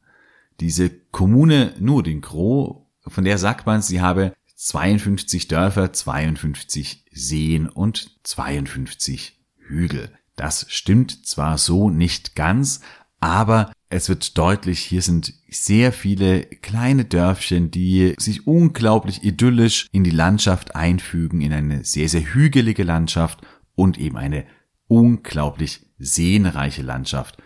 [0.59, 9.39] Diese Kommune Nordingro, von der sagt man, sie habe 52 Dörfer, 52 Seen und 52
[9.57, 10.11] Hügel.
[10.35, 12.81] Das stimmt zwar so nicht ganz,
[13.19, 20.03] aber es wird deutlich, hier sind sehr viele kleine Dörfchen, die sich unglaublich idyllisch in
[20.03, 23.39] die Landschaft einfügen, in eine sehr, sehr hügelige Landschaft
[23.75, 24.45] und eben eine
[24.87, 27.37] unglaublich seenreiche Landschaft,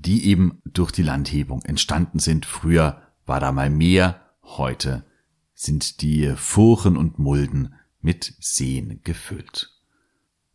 [0.00, 2.46] die eben durch die Landhebung entstanden sind.
[2.46, 5.04] Früher war da mal Meer, heute
[5.54, 9.72] sind die Furchen und Mulden mit Seen gefüllt.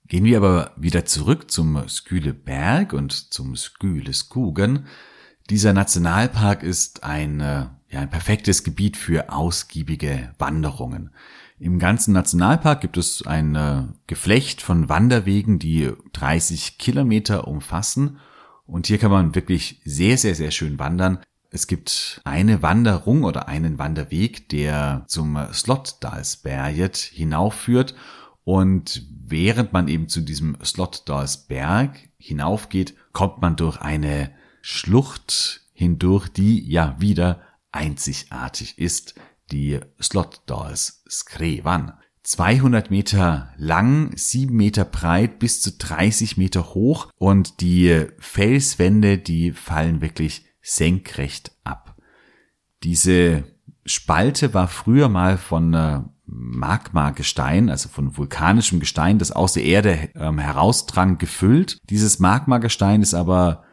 [0.08, 4.86] Gehen wir aber wieder zurück zum Sküleberg und zum Sküleskugen.
[5.50, 11.12] Dieser Nationalpark ist ein, äh, ja, ein perfektes Gebiet für ausgiebige Wanderungen.
[11.60, 18.20] Im ganzen Nationalpark gibt es ein äh, Geflecht von Wanderwegen, die 30 Kilometer umfassen.
[18.74, 21.20] Und hier kann man wirklich sehr, sehr, sehr schön wandern.
[21.52, 27.94] Es gibt eine Wanderung oder einen Wanderweg, der zum Slotdalsberget hinaufführt.
[28.44, 34.32] Und während man eben zu diesem Slotdalsberg hinaufgeht, kommt man durch eine
[34.64, 39.14] Schlucht hindurch, die ja wieder einzigartig ist,
[39.52, 41.94] die Slotdals Skrevan.
[42.24, 49.52] 200 Meter lang, 7 Meter breit, bis zu 30 Meter hoch und die Felswände, die
[49.52, 51.98] fallen wirklich senkrecht ab.
[52.84, 53.44] Diese
[53.86, 60.10] Spalte war früher mal von äh, Magmagestein, also von vulkanischem Gestein, das aus der Erde
[60.16, 61.80] ähm, herausdrang, gefüllt.
[61.90, 63.64] Dieses Magmagestein ist aber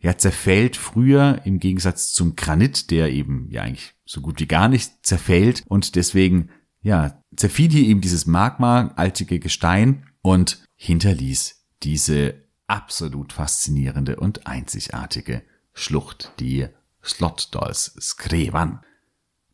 [0.00, 4.68] ja zerfällt früher im Gegensatz zum Granit, der eben ja eigentlich so gut wie gar
[4.68, 6.50] nicht zerfällt und deswegen
[6.82, 12.34] ja zerfiel hier eben dieses magmaaltige Gestein und hinterließ diese
[12.66, 16.66] absolut faszinierende und einzigartige Schlucht, die
[17.02, 18.80] Slotdals Skrevan.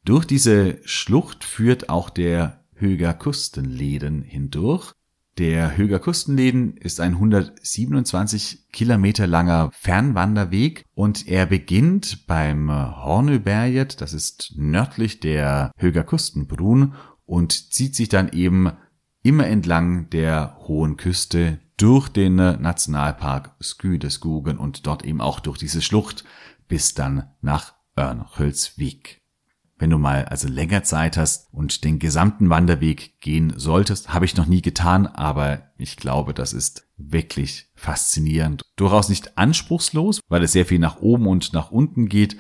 [0.05, 4.93] Durch diese Schlucht führt auch der Höger Kustenleden hindurch
[5.39, 14.15] der Höger Kustenläden ist ein 127 Kilometer langer Fernwanderweg und er beginnt beim Hornöberget, das
[14.15, 16.95] ist nördlich der Höger Kustenbrun
[17.27, 18.73] und zieht sich dann eben
[19.23, 25.83] immer entlang der hohen Küste durch den Nationalpark Skydeskugen und dort eben auch durch diese
[25.83, 26.25] Schlucht
[26.69, 29.23] bis dann nach Örnhölzvik.
[29.79, 34.37] Wenn du mal also länger Zeit hast und den gesamten Wanderweg gehen solltest, habe ich
[34.37, 38.63] noch nie getan, aber ich glaube, das ist wirklich faszinierend.
[38.77, 42.39] Durchaus nicht anspruchslos, weil es sehr viel nach oben und nach unten geht,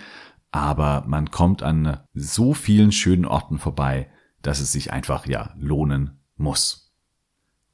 [0.50, 4.08] aber man kommt an so vielen schönen Orten vorbei,
[4.46, 6.92] dass es sich einfach ja lohnen muss.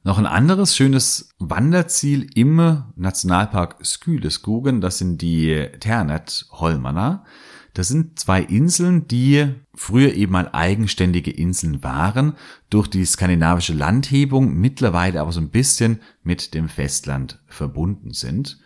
[0.03, 7.25] Noch ein anderes schönes Wanderziel im Nationalpark Skyleskugen, das sind die Ternet Holmana.
[7.73, 12.33] Das sind zwei Inseln, die früher eben mal eigenständige Inseln waren,
[12.69, 18.59] durch die skandinavische Landhebung mittlerweile aber so ein bisschen mit dem Festland verbunden sind.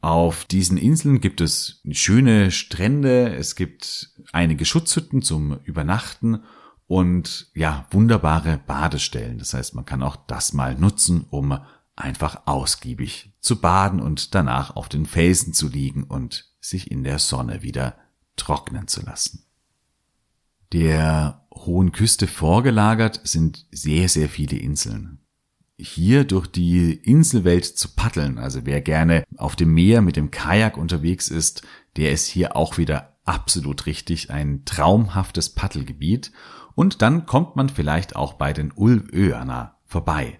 [0.00, 6.42] Auf diesen Inseln gibt es schöne Strände, es gibt einige Schutzhütten zum Übernachten
[6.92, 9.38] und ja, wunderbare Badestellen.
[9.38, 11.58] Das heißt, man kann auch das mal nutzen, um
[11.96, 17.18] einfach ausgiebig zu baden und danach auf den Felsen zu liegen und sich in der
[17.18, 17.96] Sonne wieder
[18.36, 19.46] trocknen zu lassen.
[20.74, 25.20] Der hohen Küste vorgelagert sind sehr, sehr viele Inseln.
[25.78, 30.76] Hier durch die Inselwelt zu paddeln, also wer gerne auf dem Meer mit dem Kajak
[30.76, 31.62] unterwegs ist,
[31.96, 36.32] der ist hier auch wieder absolut richtig, ein traumhaftes Paddelgebiet.
[36.74, 40.38] Und dann kommt man vielleicht auch bei den Ulvöerner vorbei.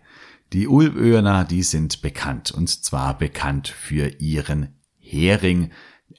[0.52, 5.70] Die Ulvöerner, die sind bekannt, und zwar bekannt für ihren Hering,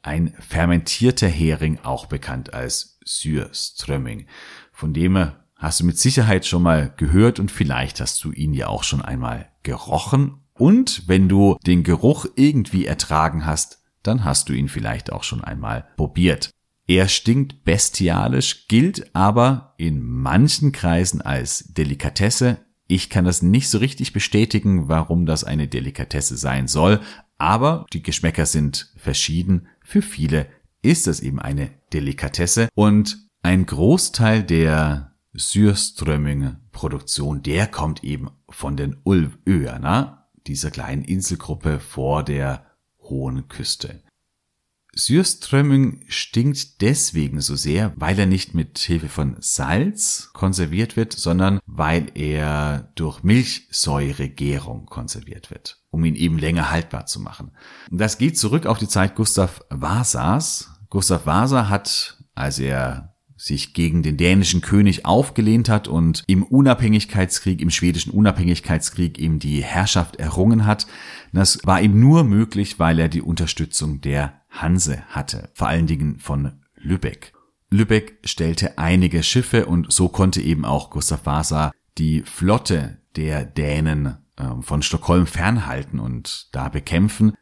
[0.01, 4.27] ein fermentierter Hering, auch bekannt als Syrströmming.
[4.71, 8.67] Von dem hast du mit Sicherheit schon mal gehört und vielleicht hast du ihn ja
[8.67, 10.41] auch schon einmal gerochen.
[10.53, 15.43] Und wenn du den Geruch irgendwie ertragen hast, dann hast du ihn vielleicht auch schon
[15.43, 16.49] einmal probiert.
[16.87, 22.59] Er stinkt bestialisch, gilt aber in manchen Kreisen als Delikatesse.
[22.87, 26.99] Ich kann das nicht so richtig bestätigen, warum das eine Delikatesse sein soll,
[27.37, 29.67] aber die Geschmäcker sind verschieden.
[29.81, 30.47] Für viele
[30.81, 38.97] ist es eben eine Delikatesse und ein Großteil der Syrströmming-Produktion, der kommt eben von den
[39.03, 42.65] Ulvöerna, dieser kleinen Inselgruppe vor der
[42.99, 44.03] hohen Küste.
[44.95, 51.59] Sürströmming stinkt deswegen so sehr, weil er nicht mit Hilfe von Salz konserviert wird, sondern
[51.65, 57.51] weil er durch Milchsäuregärung konserviert wird, um ihn eben länger haltbar zu machen.
[57.89, 60.69] Das geht zurück auf die Zeit Gustav Vasas.
[60.89, 63.12] Gustav Vasa hat, als er
[63.43, 69.61] sich gegen den dänischen König aufgelehnt hat und im Unabhängigkeitskrieg, im schwedischen Unabhängigkeitskrieg eben die
[69.61, 70.87] Herrschaft errungen hat.
[71.33, 76.19] Das war ihm nur möglich, weil er die Unterstützung der Hanse hatte, vor allen Dingen
[76.19, 77.33] von Lübeck.
[77.69, 84.17] Lübeck stellte einige Schiffe und so konnte eben auch Gustav Vasa die Flotte der Dänen
[84.37, 87.33] äh, von Stockholm fernhalten und da bekämpfen.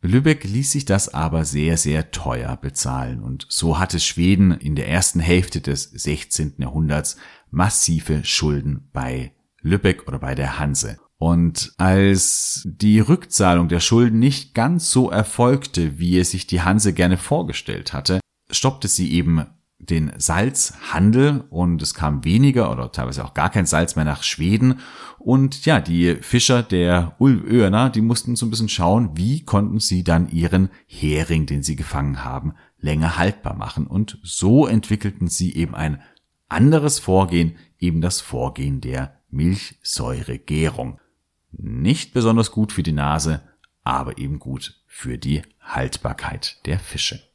[0.00, 4.88] Lübeck ließ sich das aber sehr, sehr teuer bezahlen und so hatte Schweden in der
[4.88, 6.54] ersten Hälfte des 16.
[6.58, 7.16] Jahrhunderts
[7.50, 10.98] massive Schulden bei Lübeck oder bei der Hanse.
[11.16, 16.92] Und als die Rückzahlung der Schulden nicht ganz so erfolgte, wie es sich die Hanse
[16.92, 18.20] gerne vorgestellt hatte,
[18.52, 19.44] stoppte sie eben
[19.78, 24.80] den Salzhandel und es kam weniger oder teilweise auch gar kein Salz mehr nach Schweden.
[25.18, 30.02] Und ja, die Fischer der Ulvöerner, die mussten so ein bisschen schauen, wie konnten sie
[30.02, 33.86] dann ihren Hering, den sie gefangen haben, länger haltbar machen.
[33.86, 36.02] Und so entwickelten sie eben ein
[36.48, 40.98] anderes Vorgehen, eben das Vorgehen der Milchsäuregärung.
[41.52, 43.42] Nicht besonders gut für die Nase,
[43.84, 47.27] aber eben gut für die Haltbarkeit der Fische.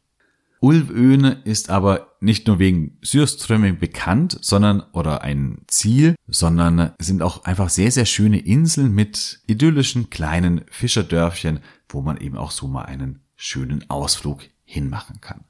[0.64, 7.44] Ulvöne ist aber nicht nur wegen Syrströmming bekannt, sondern oder ein Ziel, sondern sind auch
[7.44, 12.84] einfach sehr, sehr schöne Inseln mit idyllischen kleinen Fischerdörfchen, wo man eben auch so mal
[12.84, 15.44] einen schönen Ausflug hinmachen kann.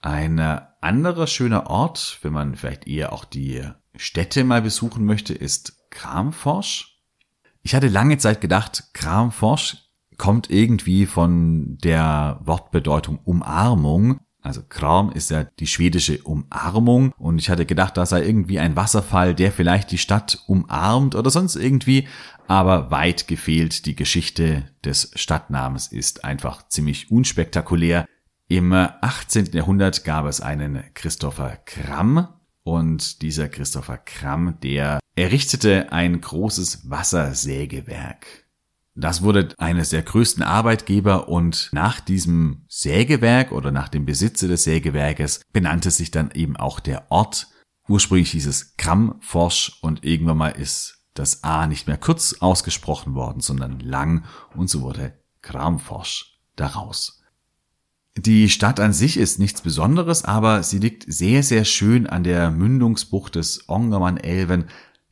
[0.00, 0.40] Ein
[0.80, 3.62] anderer schöner Ort, wenn man vielleicht eher auch die
[3.94, 6.98] Städte mal besuchen möchte, ist Kramforsch.
[7.62, 9.87] Ich hatte lange Zeit gedacht, Kramforsch
[10.18, 14.20] kommt irgendwie von der Wortbedeutung Umarmung.
[14.42, 18.76] Also Kram ist ja die schwedische Umarmung und ich hatte gedacht, da sei irgendwie ein
[18.76, 22.06] Wasserfall, der vielleicht die Stadt umarmt oder sonst irgendwie,
[22.46, 23.86] aber weit gefehlt.
[23.86, 28.06] Die Geschichte des Stadtnamens ist einfach ziemlich unspektakulär.
[28.48, 29.52] Im 18.
[29.52, 32.28] Jahrhundert gab es einen Christopher Kramm
[32.62, 38.47] und dieser Christopher Kramm, der errichtete ein großes Wassersägewerk.
[39.00, 44.64] Das wurde eines der größten Arbeitgeber und nach diesem Sägewerk oder nach dem Besitzer des
[44.64, 47.46] Sägewerkes benannte sich dann eben auch der Ort.
[47.86, 53.40] Ursprünglich hieß es Kramforsch und irgendwann mal ist das A nicht mehr kurz ausgesprochen worden,
[53.40, 54.24] sondern lang
[54.56, 57.22] und so wurde Kramforsch daraus.
[58.16, 62.50] Die Stadt an sich ist nichts Besonderes, aber sie liegt sehr, sehr schön an der
[62.50, 64.64] Mündungsbucht des Ongermann-Elven,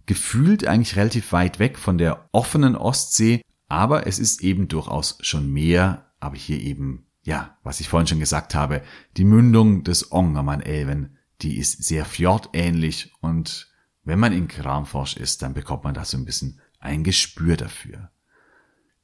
[0.06, 5.52] gefühlt eigentlich relativ weit weg von der offenen Ostsee aber es ist eben durchaus schon
[5.52, 8.82] mehr, aber hier eben, ja, was ich vorhin schon gesagt habe,
[9.16, 13.72] die Mündung des Ongermann-Elven, die ist sehr fjordähnlich und
[14.04, 18.10] wenn man in Kramfors ist, dann bekommt man da so ein bisschen ein Gespür dafür.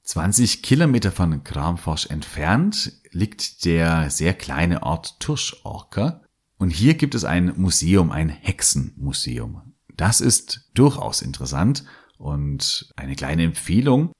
[0.04, 6.22] 20 Kilometer von Kramfors entfernt liegt der sehr kleine Ort Turschorker
[6.56, 9.74] und hier gibt es ein Museum, ein Hexenmuseum.
[9.96, 11.84] Das ist durchaus interessant
[12.18, 14.12] und eine kleine Empfehlung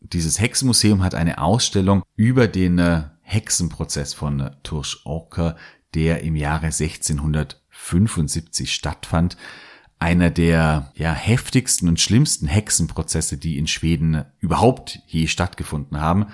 [0.00, 5.56] dieses Hexenmuseum hat eine Ausstellung über den äh, Hexenprozess von äh, Tursch Orker,
[5.94, 9.36] der im Jahre 1675 stattfand.
[9.98, 16.26] Einer der ja, heftigsten und schlimmsten Hexenprozesse, die in Schweden überhaupt je stattgefunden haben.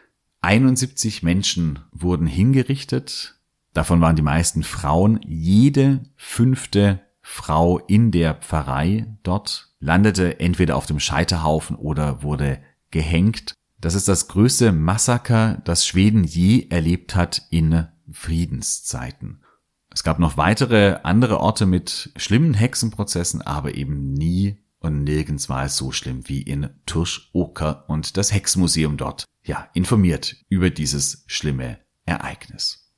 [0.43, 3.41] 71 Menschen wurden hingerichtet.
[3.73, 5.19] Davon waren die meisten Frauen.
[5.27, 12.61] Jede fünfte Frau in der Pfarrei dort landete entweder auf dem Scheiterhaufen oder wurde
[12.95, 13.55] gehängt.
[13.81, 19.43] Das ist das größte Massaker, das Schweden je erlebt hat in Friedenszeiten.
[19.91, 25.65] Es gab noch weitere andere Orte mit schlimmen Hexenprozessen, aber eben nie und nirgends war
[25.65, 31.79] es so schlimm wie in Tursch-Oker und das Hexmuseum dort, ja, informiert über dieses schlimme
[32.07, 32.93] Ereignis.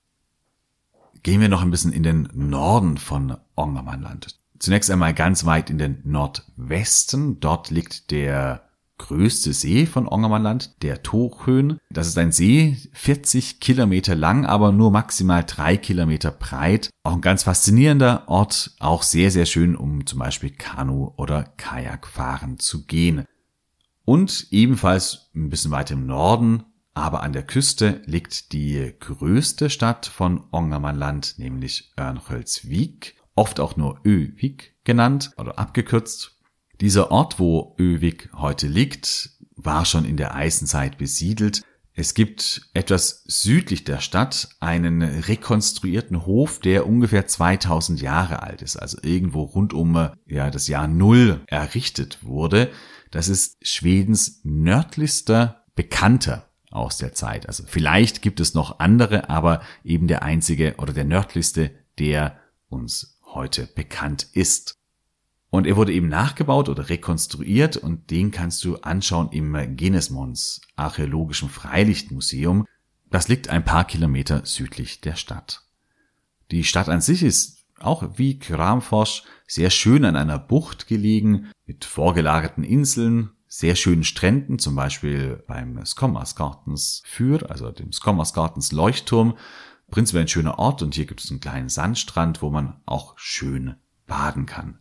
[1.22, 4.38] Gehen wir noch ein bisschen in den Norden von Ongermannland.
[4.58, 7.40] Zunächst einmal ganz weit in den Nordwesten.
[7.40, 8.65] Dort liegt der
[8.98, 11.78] größte See von Ongermannland, der Tochhön.
[11.90, 16.90] Das ist ein See, 40 Kilometer lang, aber nur maximal drei Kilometer breit.
[17.02, 22.06] Auch ein ganz faszinierender Ort, auch sehr, sehr schön, um zum Beispiel Kanu oder Kajak
[22.06, 23.24] fahren zu gehen.
[24.04, 26.64] Und ebenfalls ein bisschen weiter im Norden,
[26.94, 34.00] aber an der Küste liegt die größte Stadt von Ongermannland, nämlich Örnsköldsvik, oft auch nur
[34.04, 36.35] Övik genannt oder abgekürzt
[36.80, 41.62] dieser Ort, wo Övik heute liegt, war schon in der Eisenzeit besiedelt.
[41.94, 48.76] Es gibt etwas südlich der Stadt einen rekonstruierten Hof, der ungefähr 2000 Jahre alt ist,
[48.76, 52.70] also irgendwo rund um ja, das Jahr Null errichtet wurde.
[53.10, 57.48] Das ist Schwedens nördlichster Bekannter aus der Zeit.
[57.48, 63.18] Also vielleicht gibt es noch andere, aber eben der einzige oder der nördlichste, der uns
[63.24, 64.76] heute bekannt ist.
[65.50, 71.48] Und er wurde eben nachgebaut oder rekonstruiert und den kannst du anschauen im Genesmons Archäologischen
[71.48, 72.66] Freilichtmuseum.
[73.10, 75.62] Das liegt ein paar Kilometer südlich der Stadt.
[76.50, 81.84] Die Stadt an sich ist auch wie Kramfors sehr schön an einer Bucht gelegen, mit
[81.84, 89.36] vorgelagerten Inseln, sehr schönen Stränden, zum Beispiel beim Skommersgartens Für, also dem Skommersgartens Leuchtturm.
[89.90, 93.76] Prinzipiell ein schöner Ort und hier gibt es einen kleinen Sandstrand, wo man auch schön
[94.06, 94.80] baden kann.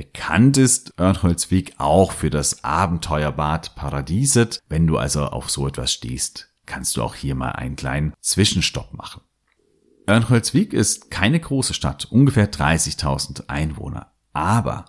[0.00, 4.62] Bekannt ist Örnholzweg auch für das Abenteuerbad Paradieset.
[4.66, 8.94] Wenn du also auf so etwas stehst, kannst du auch hier mal einen kleinen Zwischenstopp
[8.94, 9.20] machen.
[10.08, 14.14] Örnholzwig ist keine große Stadt, ungefähr 30.000 Einwohner.
[14.32, 14.86] Aber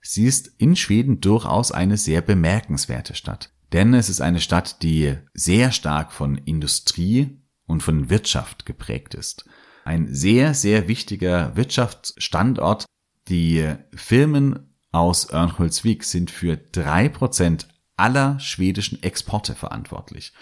[0.00, 3.50] sie ist in Schweden durchaus eine sehr bemerkenswerte Stadt.
[3.72, 7.36] Denn es ist eine Stadt, die sehr stark von Industrie
[7.66, 9.44] und von Wirtschaft geprägt ist.
[9.84, 12.84] Ein sehr, sehr wichtiger Wirtschaftsstandort
[13.28, 20.32] die Firmen aus Örnsköldsvik sind für drei Prozent aller schwedischen Exporte verantwortlich.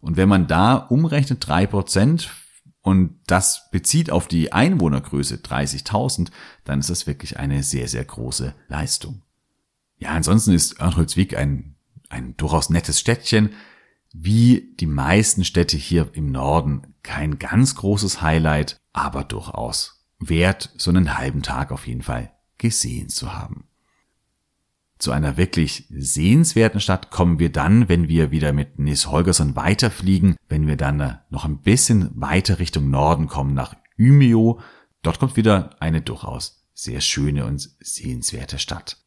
[0.00, 2.30] Und wenn man da umrechnet drei Prozent
[2.80, 6.30] und das bezieht auf die Einwohnergröße 30.000,
[6.64, 9.22] dann ist das wirklich eine sehr, sehr große Leistung.
[9.98, 11.76] Ja, ansonsten ist Örnsköldsvik ein,
[12.08, 13.50] ein durchaus nettes Städtchen.
[14.12, 20.90] Wie die meisten Städte hier im Norden kein ganz großes Highlight, aber durchaus wert, so
[20.90, 23.64] einen halben Tag auf jeden Fall gesehen zu haben.
[24.98, 30.36] Zu einer wirklich sehenswerten Stadt kommen wir dann, wenn wir wieder mit Nis Holgersson weiterfliegen,
[30.48, 34.60] wenn wir dann äh, noch ein bisschen weiter Richtung Norden kommen nach Umeå.
[35.02, 38.98] Dort kommt wieder eine durchaus sehr schöne und sehenswerte Stadt.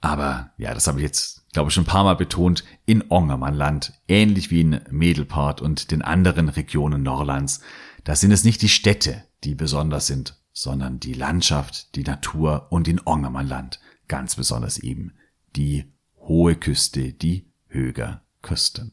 [0.00, 3.94] Aber ja, das habe ich jetzt, glaube ich, schon ein paar Mal betont, in Ongermannland,
[4.06, 7.60] ähnlich wie in Medelport und den anderen Regionen Norlands,
[8.04, 12.88] da sind es nicht die Städte, die besonders sind, sondern die Landschaft, die Natur und
[12.88, 15.12] in Ongermannland ganz besonders eben
[15.54, 18.92] die hohe Küste, die Höger Küsten.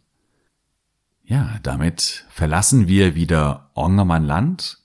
[1.23, 4.79] Ja, damit verlassen wir wieder Ongermannland.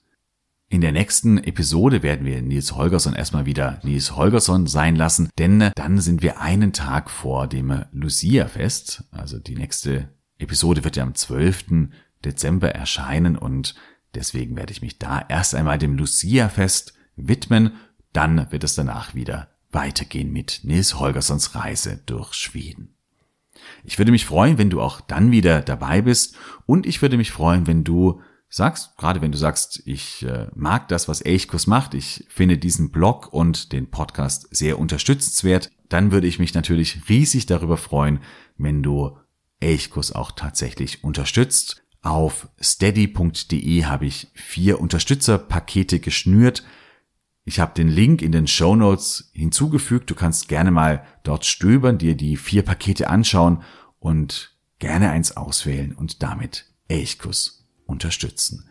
[0.69, 5.71] In der nächsten Episode werden wir Nils Holgersson erstmal wieder Nils Holgersson sein lassen, denn
[5.75, 9.03] dann sind wir einen Tag vor dem Lucia-Fest.
[9.11, 10.09] Also die nächste
[10.39, 11.89] Episode wird ja am 12.
[12.23, 13.75] Dezember erscheinen und
[14.15, 17.73] Deswegen werde ich mich da erst einmal dem Lucia-Fest widmen,
[18.13, 22.95] dann wird es danach wieder weitergehen mit Nils Holgerssons Reise durch Schweden.
[23.83, 26.35] Ich würde mich freuen, wenn du auch dann wieder dabei bist
[26.65, 30.89] und ich würde mich freuen, wenn du sagst, gerade wenn du sagst, ich äh, mag
[30.89, 36.27] das, was Elchkus macht, ich finde diesen Blog und den Podcast sehr unterstützenswert, dann würde
[36.27, 38.19] ich mich natürlich riesig darüber freuen,
[38.57, 39.17] wenn du
[39.61, 41.80] Elchkus auch tatsächlich unterstützt.
[42.01, 46.63] Auf steady.de habe ich vier Unterstützerpakete geschnürt.
[47.45, 50.09] Ich habe den Link in den Show Notes hinzugefügt.
[50.09, 53.61] Du kannst gerne mal dort stöbern, dir die vier Pakete anschauen
[53.99, 58.67] und gerne eins auswählen und damit Elchkuss unterstützen.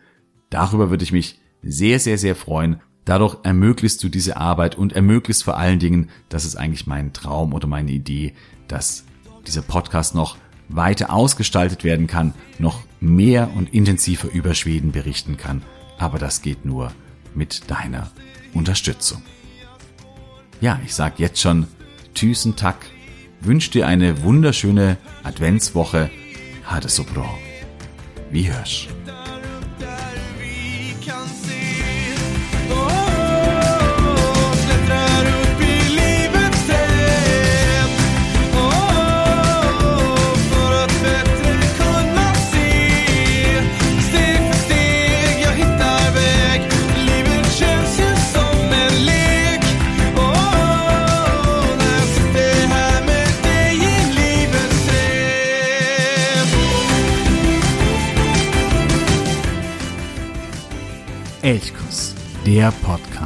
[0.49, 2.81] Darüber würde ich mich sehr, sehr, sehr freuen.
[3.05, 7.53] Dadurch ermöglichst du diese Arbeit und ermöglichst vor allen Dingen, das ist eigentlich mein Traum
[7.53, 8.33] oder meine Idee,
[8.67, 9.05] dass
[9.47, 10.37] dieser Podcast noch
[10.75, 15.63] weiter ausgestaltet werden kann, noch mehr und intensiver über Schweden berichten kann.
[15.97, 16.91] Aber das geht nur
[17.35, 18.11] mit deiner
[18.53, 19.21] Unterstützung.
[20.59, 21.67] Ja, ich sag jetzt schon
[22.13, 22.85] Tüßen Tack,
[23.39, 26.09] wünsche dir eine wunderschöne Adventswoche.
[26.65, 27.25] Hade so bra.
[28.29, 28.87] Wie hörst.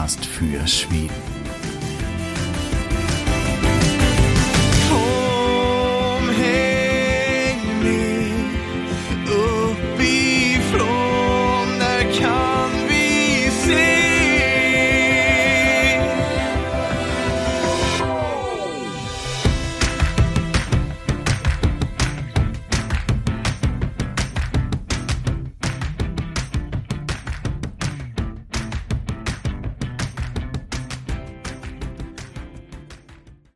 [0.05, 1.24] Podcast für Schweden.